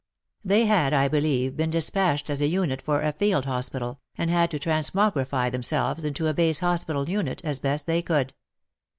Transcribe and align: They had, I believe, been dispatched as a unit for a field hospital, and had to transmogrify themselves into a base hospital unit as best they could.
They 0.43 0.65
had, 0.65 0.93
I 0.93 1.07
believe, 1.07 1.55
been 1.55 1.69
dispatched 1.69 2.31
as 2.31 2.41
a 2.41 2.47
unit 2.47 2.81
for 2.81 3.03
a 3.03 3.11
field 3.13 3.45
hospital, 3.45 3.99
and 4.17 4.31
had 4.31 4.49
to 4.49 4.57
transmogrify 4.57 5.51
themselves 5.51 6.03
into 6.03 6.27
a 6.27 6.33
base 6.33 6.57
hospital 6.57 7.07
unit 7.07 7.39
as 7.43 7.59
best 7.59 7.85
they 7.85 8.01
could. 8.01 8.33